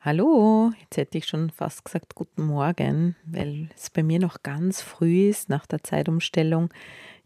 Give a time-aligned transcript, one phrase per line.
[0.00, 4.80] Hallo, jetzt hätte ich schon fast gesagt guten Morgen, weil es bei mir noch ganz
[4.80, 6.72] früh ist nach der Zeitumstellung,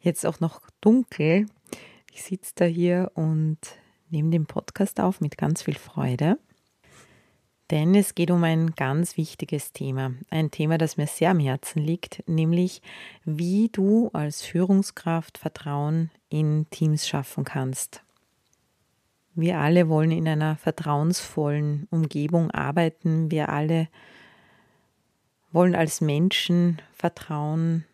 [0.00, 1.44] jetzt auch noch dunkel.
[2.10, 3.58] Ich sitze da hier und
[4.08, 6.38] nehme den Podcast auf mit ganz viel Freude,
[7.70, 11.82] denn es geht um ein ganz wichtiges Thema, ein Thema, das mir sehr am Herzen
[11.82, 12.80] liegt, nämlich
[13.26, 18.02] wie du als Führungskraft Vertrauen in Teams schaffen kannst.
[19.34, 23.30] Wir alle wollen in einer vertrauensvollen Umgebung arbeiten.
[23.30, 23.88] Wir alle
[25.52, 27.84] wollen als Menschen Vertrauen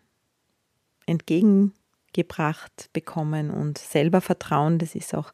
[1.05, 4.79] entgegengebracht bekommen und selber vertrauen.
[4.79, 5.33] Das ist auch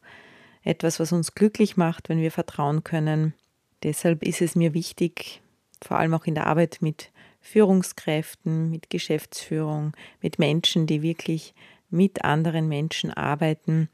[0.62, 3.34] etwas, was uns glücklich macht, wenn wir vertrauen können.
[3.82, 5.42] Deshalb ist es mir wichtig,
[5.82, 7.10] vor allem auch in der Arbeit mit
[7.40, 11.54] Führungskräften, mit Geschäftsführung, mit Menschen, die wirklich
[11.90, 13.88] mit anderen Menschen arbeiten,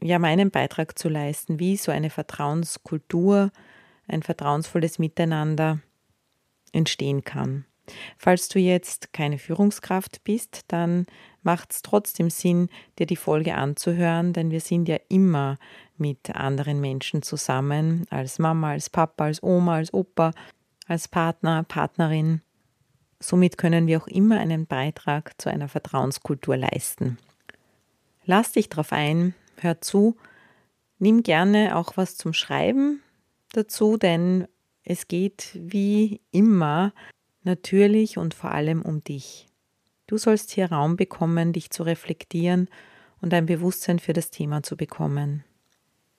[0.00, 3.50] ja meinen Beitrag zu leisten, wie so eine Vertrauenskultur,
[4.06, 5.80] ein vertrauensvolles Miteinander
[6.72, 7.64] entstehen kann.
[8.16, 11.06] Falls du jetzt keine Führungskraft bist, dann
[11.42, 15.58] macht es trotzdem Sinn, dir die Folge anzuhören, denn wir sind ja immer
[15.96, 20.32] mit anderen Menschen zusammen, als Mama, als Papa, als Oma, als Opa,
[20.86, 22.40] als Partner, Partnerin.
[23.20, 27.18] Somit können wir auch immer einen Beitrag zu einer Vertrauenskultur leisten.
[28.24, 30.16] Lass dich darauf ein, hör zu,
[30.98, 33.02] nimm gerne auch was zum Schreiben
[33.52, 34.46] dazu, denn
[34.82, 36.92] es geht wie immer
[37.42, 39.46] natürlich und vor allem um dich.
[40.06, 42.68] Du sollst hier Raum bekommen, dich zu reflektieren
[43.20, 45.44] und ein Bewusstsein für das Thema zu bekommen.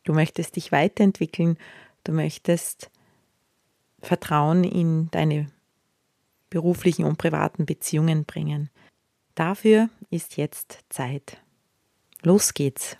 [0.03, 1.57] Du möchtest dich weiterentwickeln,
[2.03, 2.90] du möchtest
[4.01, 5.47] Vertrauen in deine
[6.50, 8.69] beruflichen und privaten Beziehungen bringen.
[9.34, 11.41] Dafür ist jetzt Zeit.
[12.24, 12.97] Los geht's.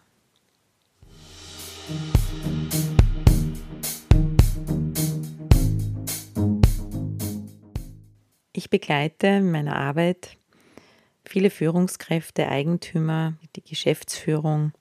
[8.54, 10.38] Ich begleite in meiner Arbeit
[11.24, 14.72] viele Führungskräfte, Eigentümer, die Geschäftsführung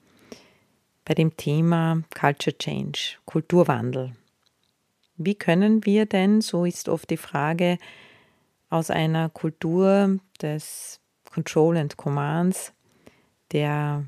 [1.05, 4.13] bei dem Thema Culture Change, Kulturwandel.
[5.17, 7.77] Wie können wir denn, so ist oft die Frage,
[8.71, 11.01] aus einer Kultur des
[11.31, 12.73] Control and Commands,
[13.53, 14.07] der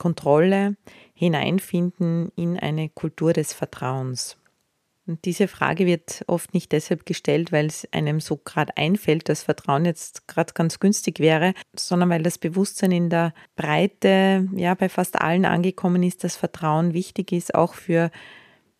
[0.00, 0.76] Kontrolle
[1.14, 4.38] hineinfinden in eine Kultur des Vertrauens.
[5.06, 9.42] Und diese Frage wird oft nicht deshalb gestellt, weil es einem so gerade einfällt, dass
[9.42, 14.88] Vertrauen jetzt gerade ganz günstig wäre, sondern weil das Bewusstsein in der Breite ja bei
[14.88, 18.10] fast allen angekommen ist, dass Vertrauen wichtig ist, auch für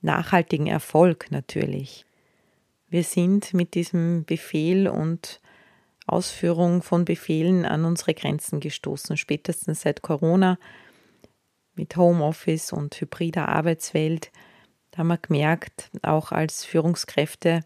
[0.00, 2.06] nachhaltigen Erfolg natürlich.
[2.88, 5.41] Wir sind mit diesem Befehl und
[6.06, 10.58] Ausführung von Befehlen an unsere Grenzen gestoßen, spätestens seit Corona
[11.75, 14.31] mit Homeoffice und hybrider Arbeitswelt,
[14.91, 17.62] da haben wir gemerkt, auch als Führungskräfte,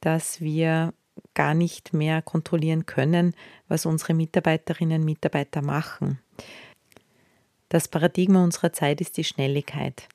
[0.00, 0.92] dass wir
[1.34, 3.34] gar nicht mehr kontrollieren können,
[3.68, 6.18] was unsere Mitarbeiterinnen und Mitarbeiter machen.
[7.68, 10.08] Das Paradigma unserer Zeit ist die Schnelligkeit.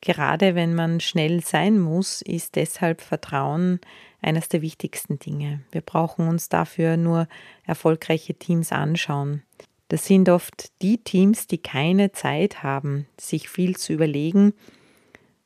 [0.00, 3.80] Gerade wenn man schnell sein muss, ist deshalb Vertrauen
[4.20, 5.62] eines der wichtigsten Dinge.
[5.70, 7.26] Wir brauchen uns dafür nur
[7.64, 9.42] erfolgreiche Teams anschauen.
[9.88, 14.54] Das sind oft die Teams, die keine Zeit haben, sich viel zu überlegen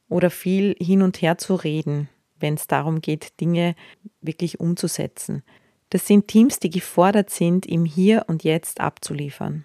[0.08, 3.74] oder viel hin und her zu reden, wenn es darum geht, Dinge
[4.20, 5.42] wirklich umzusetzen.
[5.90, 9.64] Das sind Teams, die gefordert sind, im Hier und Jetzt abzuliefern.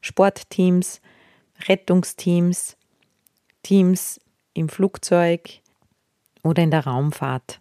[0.00, 1.00] Sportteams,
[1.66, 2.76] Rettungsteams,
[3.62, 4.20] Teams
[4.54, 5.60] im Flugzeug
[6.42, 7.60] oder in der Raumfahrt.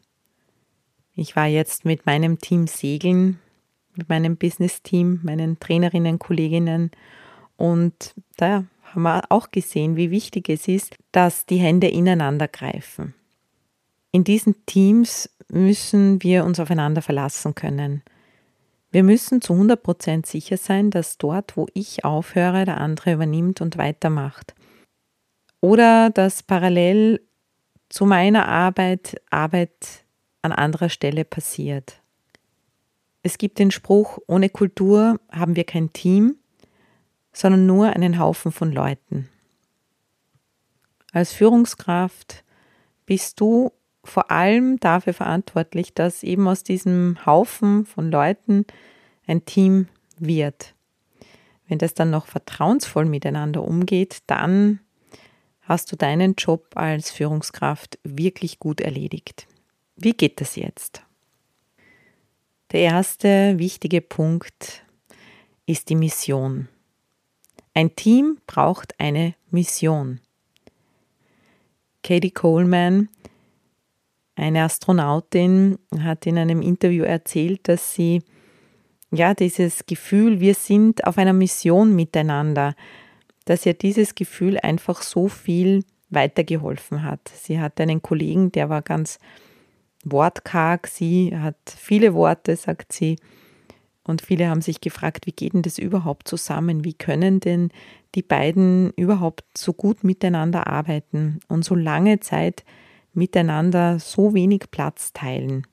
[1.13, 3.39] Ich war jetzt mit meinem Team segeln
[3.97, 6.91] mit meinem Business-Team, meinen Trainerinnen, Kolleginnen.
[7.55, 13.13] Und da haben wir auch gesehen, wie wichtig es ist, dass die Hände ineinander greifen.
[14.11, 18.03] In diesen Teams müssen wir uns aufeinander verlassen können.
[18.91, 23.61] Wir müssen zu 100 Prozent sicher sein, dass dort, wo ich aufhöre, der andere übernimmt
[23.61, 24.55] und weitermacht.
[25.59, 27.21] Oder dass parallel
[27.89, 30.05] zu meiner Arbeit Arbeit
[30.41, 32.01] an anderer Stelle passiert.
[33.27, 36.37] Es gibt den Spruch, ohne Kultur haben wir kein Team,
[37.33, 39.27] sondern nur einen Haufen von Leuten.
[41.11, 42.45] Als Führungskraft
[43.05, 43.73] bist du
[44.05, 48.65] vor allem dafür verantwortlich, dass eben aus diesem Haufen von Leuten
[49.27, 50.73] ein Team wird.
[51.67, 54.79] Wenn das dann noch vertrauensvoll miteinander umgeht, dann
[55.63, 59.47] hast du deinen Job als Führungskraft wirklich gut erledigt.
[59.97, 61.03] Wie geht das jetzt?
[62.73, 64.83] Der erste wichtige Punkt
[65.65, 66.67] ist die Mission.
[67.73, 70.19] Ein Team braucht eine Mission.
[72.03, 73.07] Katie Coleman,
[74.35, 78.21] eine Astronautin, hat in einem Interview erzählt, dass sie
[79.11, 82.75] ja dieses Gefühl, wir sind auf einer Mission miteinander,
[83.45, 87.31] dass ihr dieses Gefühl einfach so viel weitergeholfen hat.
[87.33, 89.19] Sie hatte einen Kollegen, der war ganz
[90.11, 93.17] wortkarg, sie hat viele Worte, sagt sie.
[94.03, 96.85] Und viele haben sich gefragt, wie geht denn das überhaupt zusammen?
[96.85, 97.69] Wie können denn
[98.15, 102.63] die beiden überhaupt so gut miteinander arbeiten und so lange Zeit
[103.13, 105.67] miteinander so wenig Platz teilen?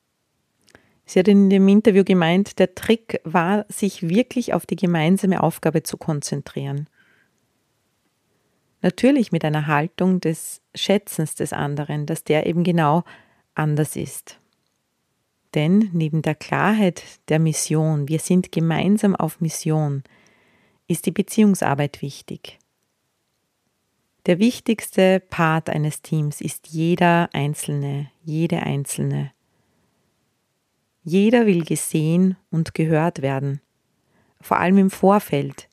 [1.06, 5.82] Sie hat in dem Interview gemeint, der Trick war, sich wirklich auf die gemeinsame Aufgabe
[5.82, 6.88] zu konzentrieren.
[8.80, 13.04] Natürlich mit einer Haltung des Schätzens des anderen, dass der eben genau
[13.54, 14.38] anders ist.
[15.54, 20.02] Denn neben der Klarheit der Mission, wir sind gemeinsam auf Mission,
[20.88, 22.58] ist die Beziehungsarbeit wichtig.
[24.26, 29.32] Der wichtigste Part eines Teams ist jeder Einzelne, jede Einzelne.
[31.04, 33.60] Jeder will gesehen und gehört werden,
[34.40, 35.68] vor allem im Vorfeld,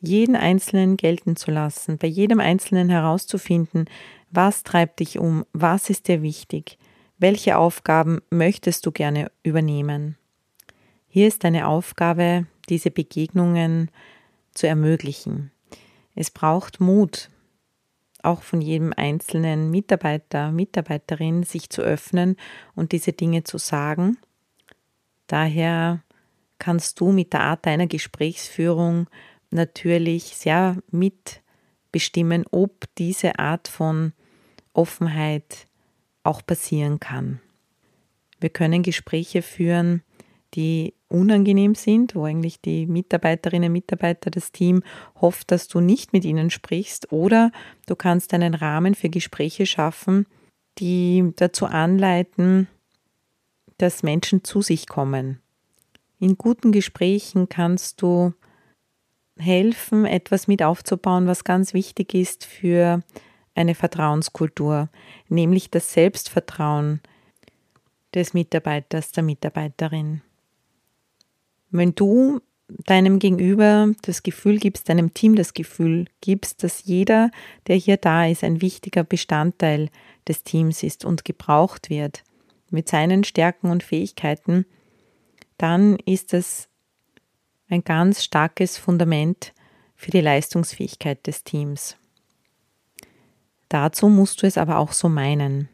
[0.00, 3.86] jeden Einzelnen gelten zu lassen, bei jedem Einzelnen herauszufinden,
[4.30, 6.78] was treibt dich um, was ist dir wichtig,
[7.18, 10.16] welche Aufgaben möchtest du gerne übernehmen.
[11.08, 13.90] Hier ist deine Aufgabe, diese Begegnungen
[14.52, 15.50] zu ermöglichen.
[16.14, 17.30] Es braucht Mut,
[18.22, 22.36] auch von jedem einzelnen Mitarbeiter, Mitarbeiterin, sich zu öffnen
[22.74, 24.18] und diese Dinge zu sagen.
[25.28, 26.02] Daher
[26.58, 29.08] kannst du mit der Art deiner Gesprächsführung
[29.50, 34.12] natürlich sehr mitbestimmen, ob diese Art von
[34.78, 35.66] Offenheit
[36.22, 37.40] auch passieren kann.
[38.38, 40.02] Wir können Gespräche führen,
[40.54, 44.82] die unangenehm sind, wo eigentlich die Mitarbeiterinnen und Mitarbeiter, das Team
[45.20, 47.50] hofft, dass du nicht mit ihnen sprichst, oder
[47.86, 50.26] du kannst einen Rahmen für Gespräche schaffen,
[50.78, 52.68] die dazu anleiten,
[53.78, 55.40] dass Menschen zu sich kommen.
[56.20, 58.32] In guten Gesprächen kannst du
[59.38, 63.02] helfen, etwas mit aufzubauen, was ganz wichtig ist für
[63.58, 64.88] eine Vertrauenskultur,
[65.28, 67.00] nämlich das Selbstvertrauen
[68.14, 70.22] des Mitarbeiters, der Mitarbeiterin.
[71.70, 77.30] Wenn du deinem Gegenüber das Gefühl gibst, deinem Team das Gefühl gibst, dass jeder,
[77.66, 79.90] der hier da ist, ein wichtiger Bestandteil
[80.26, 82.22] des Teams ist und gebraucht wird
[82.70, 84.66] mit seinen Stärken und Fähigkeiten,
[85.56, 86.68] dann ist es
[87.68, 89.52] ein ganz starkes Fundament
[89.96, 91.96] für die Leistungsfähigkeit des Teams.
[93.68, 95.68] Dazu musst du es aber auch so meinen.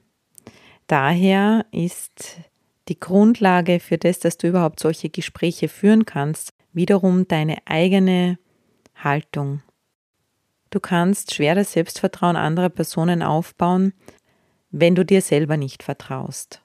[0.86, 2.36] Daher ist
[2.88, 8.38] die Grundlage für das, dass du überhaupt solche Gespräche führen kannst, wiederum deine eigene
[8.94, 9.62] Haltung.
[10.70, 13.92] Du kannst schwer das Selbstvertrauen anderer Personen aufbauen,
[14.70, 16.62] wenn du dir selber nicht vertraust.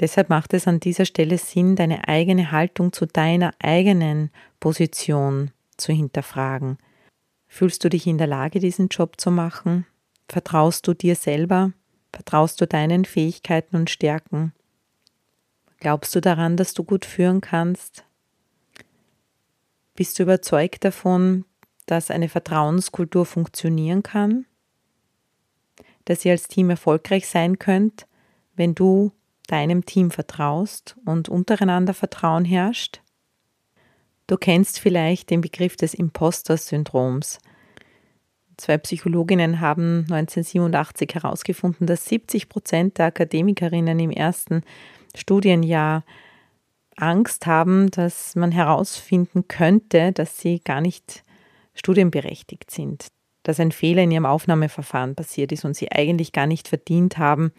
[0.00, 5.92] Deshalb macht es an dieser Stelle Sinn, deine eigene Haltung zu deiner eigenen Position zu
[5.92, 6.78] hinterfragen.
[7.54, 9.86] Fühlst du dich in der Lage, diesen Job zu machen?
[10.28, 11.70] Vertraust du dir selber?
[12.12, 14.52] Vertraust du deinen Fähigkeiten und Stärken?
[15.78, 18.02] Glaubst du daran, dass du gut führen kannst?
[19.94, 21.44] Bist du überzeugt davon,
[21.86, 24.46] dass eine Vertrauenskultur funktionieren kann?
[26.06, 28.08] Dass ihr als Team erfolgreich sein könnt,
[28.56, 29.12] wenn du
[29.46, 33.03] deinem Team vertraust und untereinander Vertrauen herrscht?
[34.26, 37.38] Du kennst vielleicht den Begriff des Imposter-Syndroms.
[38.56, 44.62] Zwei Psychologinnen haben 1987 herausgefunden, dass 70 Prozent der Akademikerinnen im ersten
[45.14, 46.04] Studienjahr
[46.96, 51.24] Angst haben, dass man herausfinden könnte, dass sie gar nicht
[51.74, 53.08] studienberechtigt sind,
[53.42, 57.52] dass ein Fehler in ihrem Aufnahmeverfahren passiert ist und sie eigentlich gar nicht verdient haben,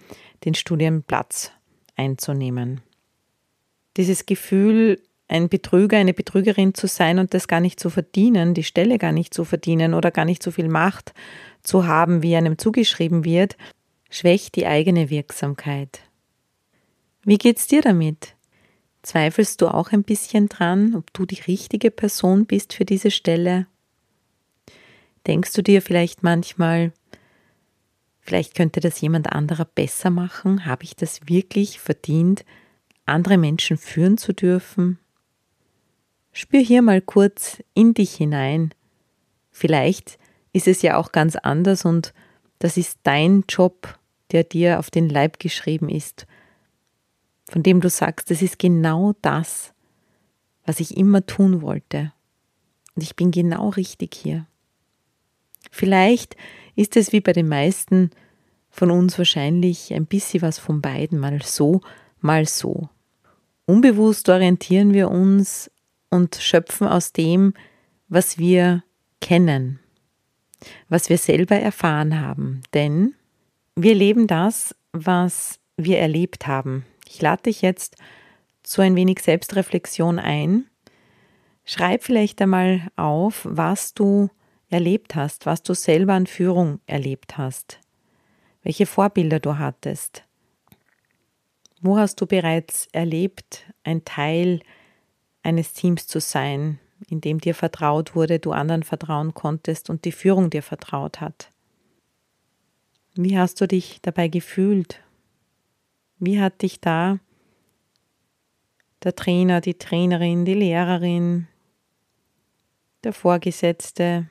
[0.45, 1.51] den Studienplatz
[1.97, 2.81] einzunehmen.
[3.97, 8.63] Dieses Gefühl, ein Betrüger, eine Betrügerin zu sein und das gar nicht zu verdienen, die
[8.63, 11.13] Stelle gar nicht zu verdienen oder gar nicht so viel Macht
[11.63, 13.57] zu haben, wie einem zugeschrieben wird,
[14.09, 16.01] schwächt die eigene Wirksamkeit.
[17.23, 18.35] Wie geht's dir damit?
[19.01, 23.67] Zweifelst du auch ein bisschen dran, ob du die richtige Person bist für diese Stelle?
[25.25, 26.91] Denkst du dir vielleicht manchmal,
[28.25, 30.65] Vielleicht könnte das jemand anderer besser machen.
[30.65, 32.43] Habe ich das wirklich verdient,
[33.05, 34.97] andere Menschen führen zu dürfen?
[36.37, 38.73] Spür hier mal kurz in dich hinein.
[39.51, 40.19] Vielleicht
[40.51, 42.13] ist es ja auch ganz anders und
[42.59, 43.97] das ist dein Job,
[44.33, 46.27] der dir auf den Leib geschrieben ist,
[47.49, 49.73] von dem du sagst, das ist genau das,
[50.65, 52.11] was ich immer tun wollte.
[52.95, 54.45] Und ich bin genau richtig hier.
[55.71, 56.35] Vielleicht
[56.75, 58.09] ist es wie bei den meisten
[58.69, 61.79] von uns wahrscheinlich ein bisschen was von beiden, mal so,
[62.19, 62.89] mal so.
[63.65, 65.71] Unbewusst orientieren wir uns
[66.09, 67.53] und schöpfen aus dem,
[68.07, 68.83] was wir
[69.21, 69.79] kennen,
[70.89, 72.61] was wir selber erfahren haben.
[72.73, 73.15] Denn
[73.75, 76.85] wir leben das, was wir erlebt haben.
[77.07, 77.97] Ich lade dich jetzt
[78.63, 80.65] zu ein wenig Selbstreflexion ein.
[81.65, 84.29] Schreib vielleicht einmal auf, was du
[84.69, 87.79] erlebt hast, was du selber an Führung erlebt hast,
[88.63, 90.23] welche Vorbilder du hattest.
[91.81, 94.61] Wo hast du bereits erlebt, ein Teil
[95.45, 100.11] eines Teams zu sein, in dem dir vertraut wurde, du anderen vertrauen konntest und die
[100.11, 101.51] Führung dir vertraut hat?
[103.13, 105.01] Wie hast du dich dabei gefühlt?
[106.19, 107.19] Wie hat dich da
[109.03, 111.47] der Trainer, die Trainerin, die Lehrerin,
[113.03, 114.27] der Vorgesetzte,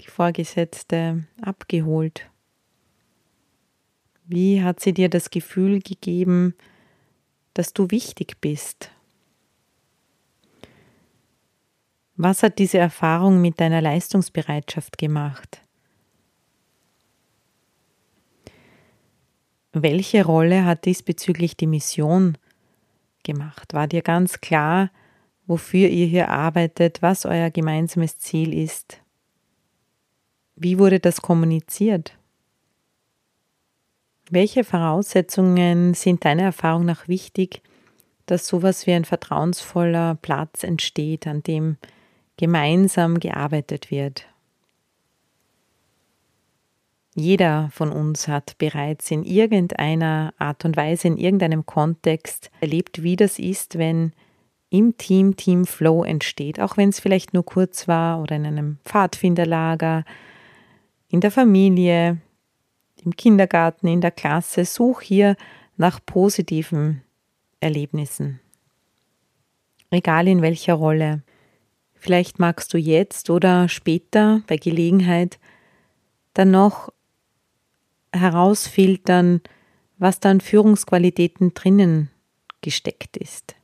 [0.00, 2.28] die Vorgesetzte abgeholt?
[4.24, 6.54] Wie hat sie dir das Gefühl gegeben,
[7.54, 8.90] dass du wichtig bist?
[12.20, 15.62] Was hat diese Erfahrung mit deiner Leistungsbereitschaft gemacht?
[19.72, 22.36] Welche Rolle hat diesbezüglich die Mission
[23.22, 23.72] gemacht?
[23.72, 24.90] War dir ganz klar,
[25.46, 29.00] wofür ihr hier arbeitet, was euer gemeinsames Ziel ist?
[30.56, 32.18] Wie wurde das kommuniziert?
[34.28, 37.62] Welche Voraussetzungen sind deiner Erfahrung nach wichtig,
[38.26, 41.76] dass sowas wie ein vertrauensvoller Platz entsteht, an dem
[42.38, 44.26] gemeinsam gearbeitet wird?
[47.14, 53.16] Jeder von uns hat bereits in irgendeiner Art und Weise, in irgendeinem Kontext erlebt, wie
[53.16, 54.12] das ist, wenn
[54.70, 58.78] im Team Team Flow entsteht, auch wenn es vielleicht nur kurz war oder in einem
[58.84, 60.04] Pfadfinderlager,
[61.08, 62.18] in der Familie,
[63.04, 65.36] im Kindergarten, in der Klasse, such hier
[65.76, 67.02] nach positiven
[67.60, 68.40] Erlebnissen.
[69.90, 71.22] Egal in welcher Rolle.
[71.98, 75.38] Vielleicht magst du jetzt oder später bei Gelegenheit
[76.34, 76.92] dann noch
[78.12, 79.40] herausfiltern,
[79.98, 82.10] was da an Führungsqualitäten drinnen
[82.60, 83.56] gesteckt ist.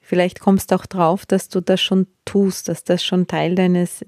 [0.00, 4.04] Vielleicht kommst du auch drauf, dass du das schon tust, dass das schon Teil deines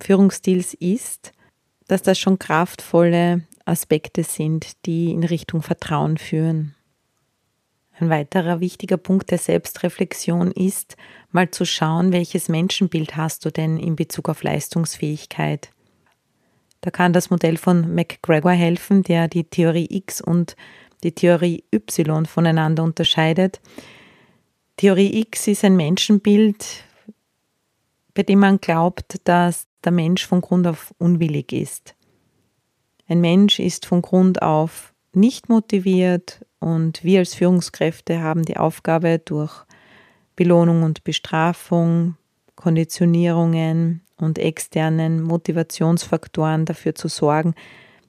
[0.00, 1.32] Führungsstils ist
[1.86, 6.73] dass das schon kraftvolle Aspekte sind, die in Richtung Vertrauen führen.
[7.98, 10.96] Ein weiterer wichtiger Punkt der Selbstreflexion ist,
[11.30, 15.70] mal zu schauen, welches Menschenbild hast du denn in Bezug auf Leistungsfähigkeit.
[16.80, 20.56] Da kann das Modell von McGregor helfen, der die Theorie X und
[21.04, 23.60] die Theorie Y voneinander unterscheidet.
[24.76, 26.84] Theorie X ist ein Menschenbild,
[28.12, 31.94] bei dem man glaubt, dass der Mensch von Grund auf unwillig ist.
[33.06, 39.18] Ein Mensch ist von Grund auf nicht motiviert und wir als Führungskräfte haben die Aufgabe,
[39.18, 39.52] durch
[40.34, 42.16] Belohnung und Bestrafung,
[42.56, 47.54] Konditionierungen und externen Motivationsfaktoren dafür zu sorgen,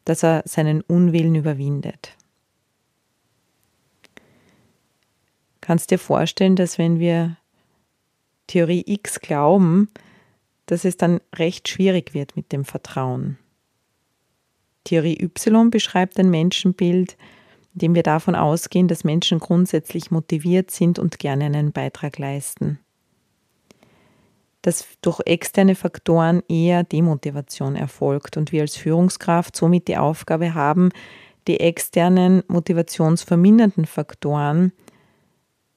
[0.06, 2.16] dass er seinen Unwillen überwindet.
[5.60, 7.36] Kannst dir vorstellen, dass wenn wir
[8.48, 9.90] Theorie X glauben,
[10.68, 13.38] dass es dann recht schwierig wird mit dem Vertrauen.
[14.86, 17.18] Theorie Y beschreibt ein Menschenbild,
[17.76, 22.80] in dem wir davon ausgehen, dass Menschen grundsätzlich motiviert sind und gerne einen Beitrag leisten.
[24.62, 30.90] Dass durch externe Faktoren eher Demotivation erfolgt und wir als Führungskraft somit die Aufgabe haben,
[31.48, 34.72] die externen motivationsvermindernden Faktoren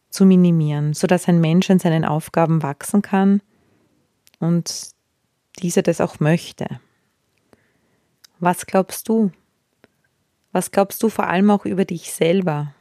[0.08, 3.42] zu minimieren, sodass ein Mensch an seinen Aufgaben wachsen kann
[4.38, 4.90] und
[5.58, 6.66] dieser das auch möchte.
[8.38, 9.32] Was glaubst du?
[10.52, 12.74] Was glaubst du vor allem auch über dich selber?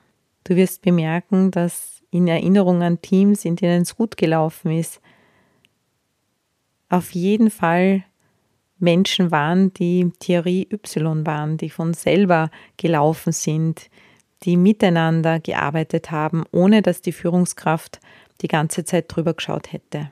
[0.43, 5.01] Du wirst bemerken, dass in Erinnerung an Teams, in denen es gut gelaufen ist,
[6.89, 8.03] auf jeden Fall
[8.79, 13.89] Menschen waren, die Theorie Y waren, die von selber gelaufen sind,
[14.43, 18.00] die miteinander gearbeitet haben, ohne dass die Führungskraft
[18.41, 20.12] die ganze Zeit drüber geschaut hätte.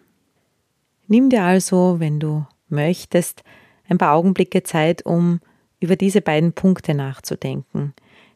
[1.08, 3.44] Nimm dir also, wenn du möchtest,
[3.88, 5.40] ein paar Augenblicke Zeit, um
[5.86, 7.94] über diese beiden Punkte nachzudenken.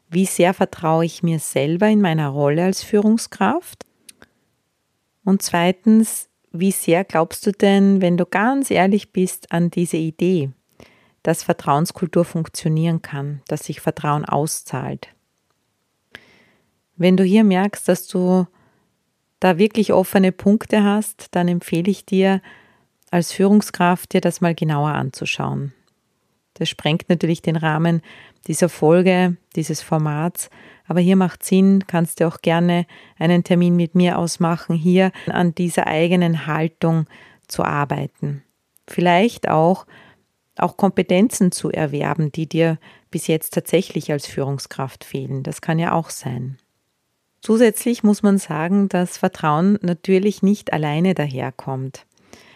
[0.08, 3.84] Wie sehr vertraue ich mir selber in meiner Rolle als Führungskraft?
[5.24, 10.50] Und zweitens, wie sehr glaubst du denn, wenn du ganz ehrlich bist, an diese Idee,
[11.24, 15.08] dass Vertrauenskultur funktionieren kann, dass sich Vertrauen auszahlt?
[16.96, 18.46] Wenn du hier merkst, dass du
[19.40, 22.42] da wirklich offene Punkte hast, dann empfehle ich dir
[23.10, 25.72] als Führungskraft dir das mal genauer anzuschauen.
[26.60, 28.02] Das sprengt natürlich den Rahmen
[28.46, 30.50] dieser Folge, dieses Formats,
[30.86, 32.84] aber hier macht Sinn, kannst du auch gerne
[33.18, 37.06] einen Termin mit mir ausmachen, hier an dieser eigenen Haltung
[37.48, 38.42] zu arbeiten.
[38.86, 39.86] Vielleicht auch
[40.58, 42.76] auch Kompetenzen zu erwerben, die dir
[43.10, 45.42] bis jetzt tatsächlich als Führungskraft fehlen.
[45.42, 46.58] Das kann ja auch sein.
[47.40, 52.04] Zusätzlich muss man sagen, dass Vertrauen natürlich nicht alleine daherkommt.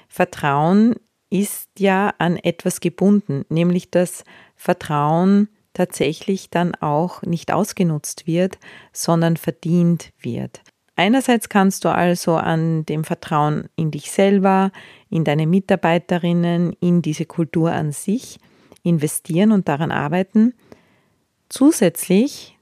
[0.08, 0.96] Vertrauen
[1.35, 4.23] ist ja an etwas gebunden, nämlich dass
[4.55, 8.61] Vertrauen tatsächlich dann auch nicht ausgenutzt wird,
[8.93, 10.62] sondern verdient wird.
[10.95, 14.71] Einerseits kannst du also an dem Vertrauen in dich selber,
[15.11, 18.38] in deine Mitarbeiterinnen, in diese Kultur an sich
[18.85, 20.55] investieren und daran arbeiten.
[21.49, 22.57] Zusätzlich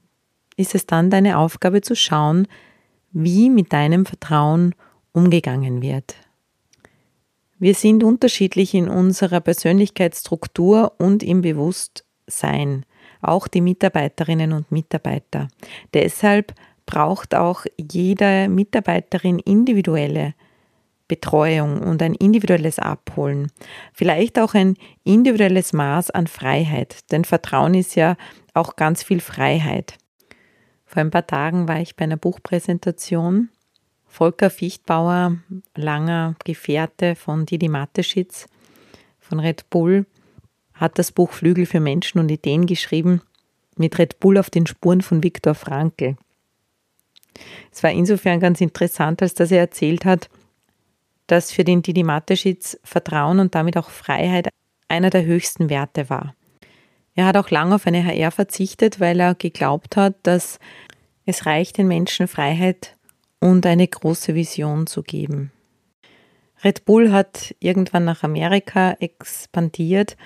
[0.57, 2.49] ist es dann deine Aufgabe zu schauen,
[3.11, 4.75] wie mit deinem Vertrauen
[5.13, 6.15] umgegangen wird.
[7.63, 12.85] Wir sind unterschiedlich in unserer Persönlichkeitsstruktur und im Bewusstsein,
[13.21, 15.47] auch die Mitarbeiterinnen und Mitarbeiter.
[15.95, 16.55] Deshalb
[16.87, 20.35] braucht auch jede Mitarbeiterin individuelle
[21.07, 23.53] Betreuung und ein individuelles Abholen.
[23.93, 28.17] Vielleicht auch ein individuelles Maß an Freiheit, denn Vertrauen ist ja
[28.55, 29.99] auch ganz viel Freiheit.
[30.85, 33.51] Vor ein paar Tagen war ich bei einer Buchpräsentation.
[34.13, 35.39] Volker Fichtbauer,
[35.75, 38.47] langer Gefährte von Didi Mateschitz
[39.19, 40.05] von Red Bull,
[40.75, 43.23] hat das Buch Flügel für Menschen und Ideen geschrieben,
[43.75, 46.17] mit Red Bull auf den Spuren von Viktor Frankl.
[47.73, 50.29] Es war insofern ganz interessant, als dass er erzählt hat,
[51.27, 54.51] dass für den Didi Mateschitz Vertrauen und damit auch Freiheit
[54.89, 56.35] einer der höchsten Werte war.
[57.15, 60.59] Er hat auch lange auf eine HR verzichtet, weil er geglaubt hat, dass
[61.25, 62.95] es reicht, den Menschen Freiheit
[63.43, 65.51] und eine große Vision zu geben.
[66.63, 70.17] Red Bull hat irgendwann nach Amerika expandiert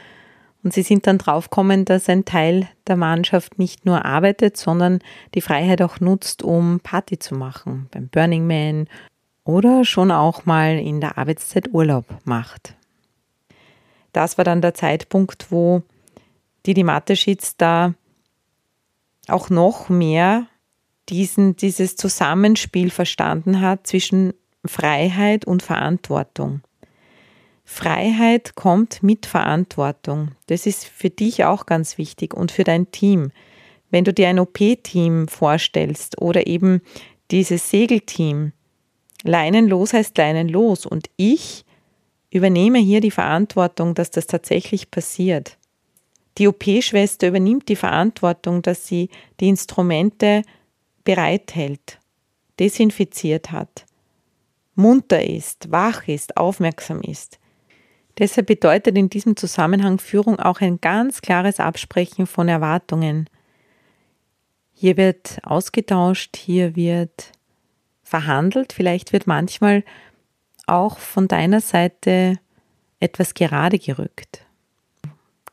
[0.63, 4.99] und sie sind dann draufgekommen, dass ein Teil der Mannschaft nicht nur arbeitet, sondern
[5.35, 8.87] die Freiheit auch nutzt, um Party zu machen, beim Burning Man
[9.45, 12.75] oder schon auch mal in der Arbeitszeit Urlaub macht.
[14.13, 15.83] Das war dann der Zeitpunkt, wo
[16.67, 17.95] die Mateschitz da
[19.29, 20.49] auch noch mehr
[21.09, 24.33] diesen, dieses Zusammenspiel verstanden hat zwischen
[24.65, 26.63] Freiheit und Verantwortung.
[27.65, 30.33] Freiheit kommt mit Verantwortung.
[30.47, 33.33] Das ist für dich auch ganz wichtig und für dein Team.
[33.91, 36.81] Wenn du dir ein OP-Team vorstellst oder eben
[37.31, 38.53] dieses Segelteam,
[39.25, 41.65] leinenlos heißt leinenlos und ich
[42.31, 45.59] übernehme hier die Verantwortung, dass das tatsächlich passiert.
[46.39, 49.09] Die OP-Schwester übernimmt die Verantwortung, dass sie
[49.41, 50.43] die Instrumente
[51.07, 51.99] bereithält,
[52.59, 53.87] desinfiziert hat,
[54.75, 57.39] munter ist, wach ist, aufmerksam ist.
[58.19, 63.31] Deshalb bedeutet in diesem Zusammenhang Führung auch ein ganz klares Absprechen von Erwartungen.
[64.73, 67.33] Hier wird ausgetauscht, hier wird
[68.03, 69.85] verhandelt, vielleicht wird manchmal
[70.67, 72.39] auch von deiner Seite
[73.01, 74.46] etwas gerade gerückt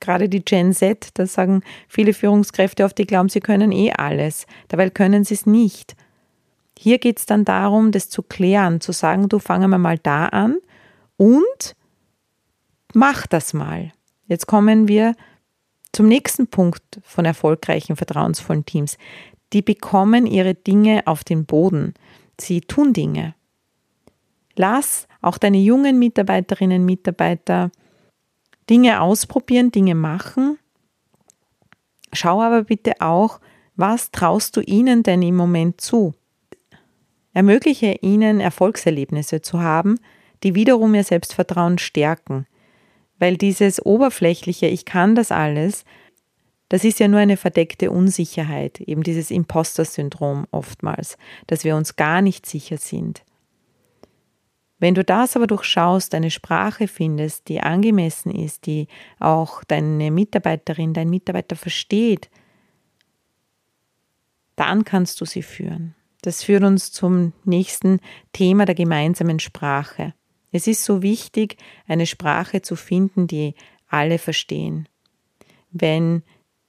[0.04, 4.46] gerade die Gen Z, da sagen viele Führungskräfte oft, die glauben, sie können eh alles.
[4.68, 5.96] Dabei können sie es nicht.
[6.78, 10.28] Hier geht es dann darum, das zu klären, zu sagen, du fangen wir mal da
[10.28, 10.58] an
[11.18, 11.76] und
[12.94, 13.92] mach das mal.
[14.28, 15.16] Jetzt kommen wir
[15.92, 18.98] zum nächsten Punkt von erfolgreichen, vertrauensvollen Teams.
[19.54, 21.94] Die bekommen ihre Dinge auf den Boden.
[22.39, 23.36] Sie tun Dinge.
[24.56, 27.72] Lass auch deine jungen Mitarbeiterinnen und Mitarbeiter
[28.69, 30.58] Dinge ausprobieren, Dinge machen.
[32.13, 33.39] Schau aber bitte auch,
[33.76, 36.13] was traust du ihnen denn im Moment zu?
[37.34, 39.99] Ermögliche ihnen Erfolgserlebnisse zu haben,
[40.43, 42.45] die wiederum ihr Selbstvertrauen stärken.
[43.17, 45.86] Weil dieses oberflächliche Ich kann das alles,
[46.69, 52.21] das ist ja nur eine verdeckte Unsicherheit, eben dieses Imposter-Syndrom oftmals, dass wir uns gar
[52.21, 53.23] nicht sicher sind.
[54.84, 60.93] Wenn du das aber durchschaust, eine Sprache findest, die angemessen ist, die auch deine Mitarbeiterin,
[60.93, 62.30] dein Mitarbeiter versteht,
[64.58, 65.96] dann kannst du sie führen.
[66.22, 68.02] Das führt uns zum nächsten
[68.34, 70.13] Thema der gemeinsamen Sprache.
[70.52, 71.56] Es ist so wichtig,
[71.88, 73.56] eine Sprache zu finden, die
[73.88, 74.89] alle verstehen.
[75.72, 76.24] Wenn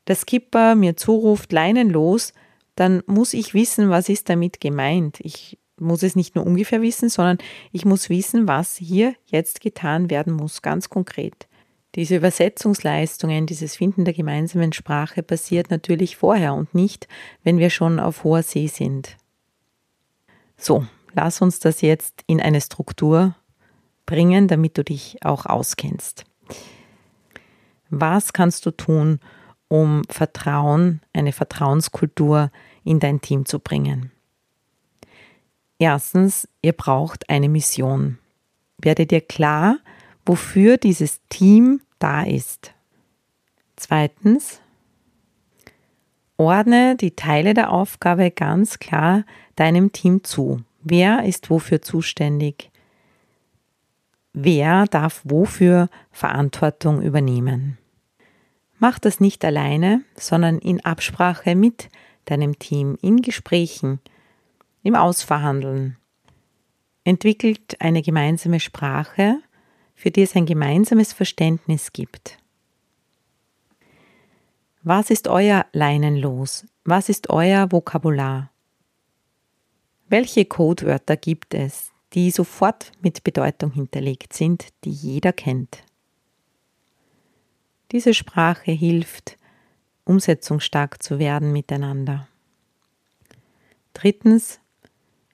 [0.06, 2.32] der Skipper mir zuruft, Leinen los,
[2.76, 5.18] dann muss ich wissen, was ist damit gemeint.
[5.18, 7.38] Ich muss es nicht nur ungefähr wissen, sondern
[7.72, 11.48] ich muss wissen, was hier jetzt getan werden muss, ganz konkret.
[11.94, 17.06] Diese Übersetzungsleistungen, dieses Finden der gemeinsamen Sprache passiert natürlich vorher und nicht,
[17.44, 19.16] wenn wir schon auf hoher See sind.
[20.56, 23.36] So, lass uns das jetzt in eine Struktur
[24.06, 26.24] bringen, damit du dich auch auskennst.
[27.90, 29.20] Was kannst du tun,
[29.68, 32.50] um Vertrauen, eine Vertrauenskultur
[32.82, 34.10] in dein Team zu bringen?
[35.84, 38.16] Erstens, ihr braucht eine Mission.
[38.78, 39.76] Werde dir klar,
[40.24, 42.72] wofür dieses Team da ist.
[43.76, 44.62] Zweitens,
[46.38, 49.24] ordne die Teile der Aufgabe ganz klar
[49.56, 50.62] deinem Team zu.
[50.82, 52.70] Wer ist wofür zuständig?
[54.32, 57.76] Wer darf wofür Verantwortung übernehmen?
[58.78, 61.90] Mach das nicht alleine, sondern in Absprache mit
[62.24, 64.00] deinem Team, in Gesprächen,
[64.84, 65.96] im Ausverhandeln.
[67.02, 69.40] Entwickelt eine gemeinsame Sprache,
[69.96, 72.38] für die es ein gemeinsames Verständnis gibt.
[74.82, 76.66] Was ist euer Leinenlos?
[76.84, 78.50] Was ist euer Vokabular?
[80.08, 85.82] Welche Codewörter gibt es, die sofort mit Bedeutung hinterlegt sind, die jeder kennt?
[87.90, 89.38] Diese Sprache hilft,
[90.04, 92.28] umsetzungsstark zu werden miteinander.
[93.94, 94.60] Drittens,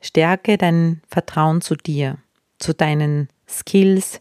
[0.01, 2.19] stärke dein Vertrauen zu dir,
[2.59, 4.21] zu deinen Skills,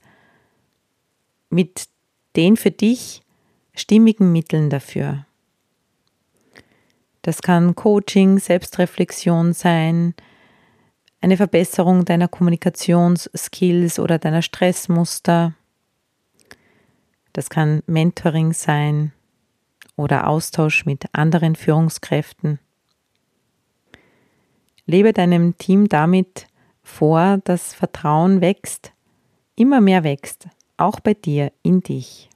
[1.49, 1.87] mit
[2.35, 3.21] den für dich
[3.73, 5.25] stimmigen Mitteln dafür.
[7.21, 10.13] Das kann Coaching, Selbstreflexion sein,
[11.21, 15.53] eine Verbesserung deiner Kommunikationsskills oder deiner Stressmuster.
[17.33, 19.11] Das kann Mentoring sein
[19.95, 22.59] oder Austausch mit anderen Führungskräften.
[24.89, 26.47] Lebe deinem Team damit
[26.81, 28.91] vor, dass Vertrauen wächst,
[29.55, 30.47] immer mehr wächst,
[30.77, 32.27] auch bei dir, in dich.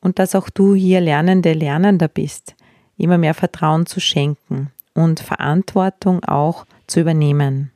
[0.00, 2.54] Und dass auch du hier Lernende, Lernender bist,
[2.96, 7.72] immer mehr Vertrauen zu schenken und Verantwortung auch zu übernehmen.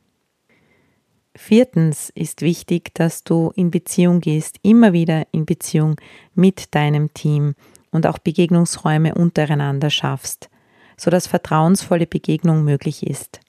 [1.35, 5.97] Viertens ist wichtig, dass du in Beziehung gehst, immer wieder in Beziehung
[6.35, 7.53] mit deinem Team
[7.91, 10.49] und auch Begegnungsräume untereinander schaffst,
[10.95, 13.41] sodass vertrauensvolle Begegnung möglich ist,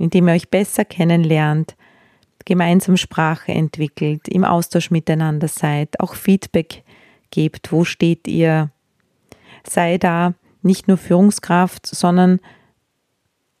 [0.00, 1.76] indem ihr euch besser kennenlernt,
[2.46, 6.84] gemeinsam Sprache entwickelt, im Austausch miteinander seid, auch Feedback
[7.30, 8.70] gebt, wo steht ihr,
[9.68, 10.32] sei da
[10.62, 12.40] nicht nur Führungskraft, sondern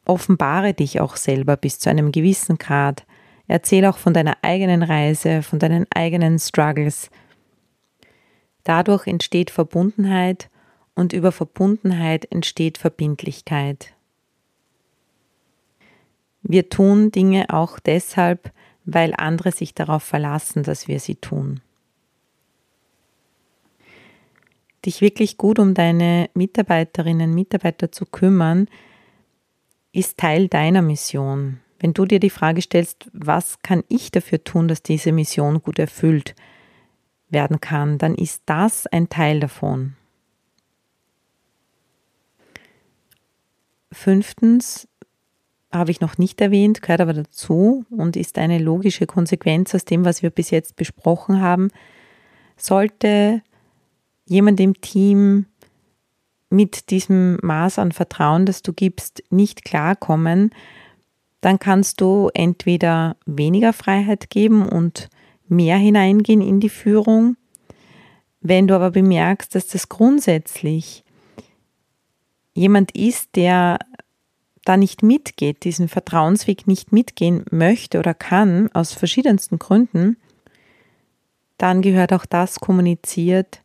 [0.06, 3.04] offenbare dich auch selber bis zu einem gewissen Grad.
[3.46, 7.10] Erzähl auch von deiner eigenen Reise, von deinen eigenen Struggles.
[8.64, 10.48] Dadurch entsteht Verbundenheit
[10.94, 13.92] und über Verbundenheit entsteht Verbindlichkeit.
[16.50, 18.52] Wir tun Dinge auch deshalb,
[18.84, 21.60] weil andere sich darauf verlassen, dass wir sie tun.
[24.84, 28.66] Dich wirklich gut um deine Mitarbeiterinnen und Mitarbeiter zu kümmern,
[29.92, 31.60] ist Teil deiner Mission.
[31.78, 35.78] Wenn du dir die Frage stellst, was kann ich dafür tun, dass diese Mission gut
[35.78, 36.34] erfüllt
[37.28, 39.94] werden kann, dann ist das ein Teil davon.
[43.92, 44.88] Fünftens,
[45.72, 50.04] habe ich noch nicht erwähnt, gehört aber dazu und ist eine logische Konsequenz aus dem,
[50.04, 51.70] was wir bis jetzt besprochen haben.
[52.56, 53.42] Sollte
[54.26, 55.46] jemand im Team
[56.50, 60.50] mit diesem Maß an Vertrauen, das du gibst, nicht klarkommen,
[61.40, 65.08] dann kannst du entweder weniger Freiheit geben und
[65.48, 67.36] mehr hineingehen in die Führung.
[68.40, 71.04] Wenn du aber bemerkst, dass das grundsätzlich
[72.52, 73.78] jemand ist, der
[74.64, 80.16] da nicht mitgeht, diesen Vertrauensweg nicht mitgehen möchte oder kann, aus verschiedensten Gründen,
[81.58, 83.62] dann gehört auch das kommuniziert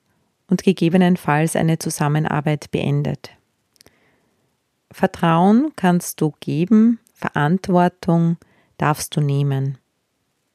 [0.47, 3.31] und gegebenenfalls eine Zusammenarbeit beendet.
[4.91, 8.37] Vertrauen kannst du geben, Verantwortung
[8.77, 9.77] darfst du nehmen.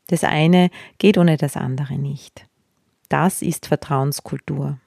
[0.07, 2.47] Das eine geht ohne das andere nicht.
[3.09, 4.79] Das ist Vertrauenskultur.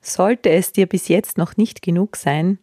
[0.00, 2.58] Sollte es dir bis jetzt noch nicht genug sein,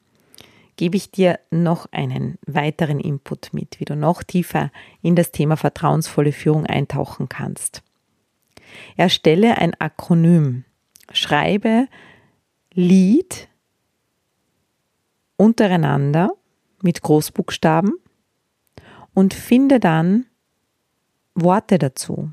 [0.80, 5.58] gebe ich dir noch einen weiteren Input mit, wie du noch tiefer in das Thema
[5.58, 7.84] vertrauensvolle Führung eintauchen kannst.
[8.96, 10.64] Erstelle ein Akronym.
[11.12, 11.90] Schreibe
[12.74, 13.50] Lied
[15.36, 16.30] untereinander
[16.82, 17.92] mit Großbuchstaben
[19.14, 20.28] und finde dann
[21.36, 22.32] Worte dazu,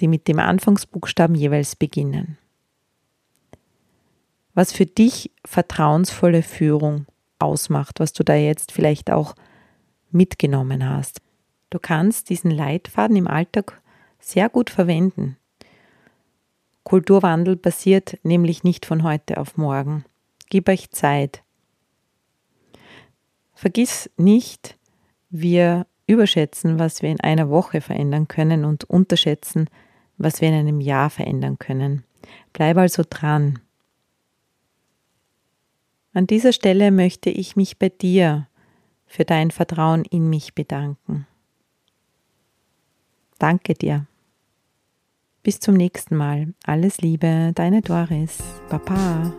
[0.00, 2.38] die mit dem Anfangsbuchstaben jeweils beginnen.
[4.54, 7.04] was für dich vertrauensvolle Führung
[7.40, 9.34] ausmacht, was du da jetzt vielleicht auch
[10.10, 11.20] mitgenommen hast.
[11.70, 13.80] Du kannst diesen Leitfaden im Alltag
[14.18, 15.36] sehr gut verwenden.
[16.82, 20.04] Kulturwandel passiert nämlich nicht von heute auf morgen.
[20.48, 21.42] Gib euch Zeit.
[23.54, 24.78] Vergiss nicht,
[25.28, 29.68] wir überschätzen, was wir in einer Woche verändern können und unterschätzen,
[30.18, 32.04] was wir in einem Jahr verändern können.
[32.52, 33.60] Bleib also dran.
[36.12, 38.48] An dieser Stelle möchte ich mich bei dir
[39.06, 41.26] für dein Vertrauen in mich bedanken.
[43.38, 44.06] Danke dir.
[45.42, 46.52] Bis zum nächsten Mal.
[46.64, 48.38] Alles Liebe, deine Doris.
[48.68, 49.32] Baba.